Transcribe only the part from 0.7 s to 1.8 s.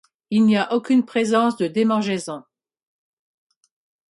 aucune présence de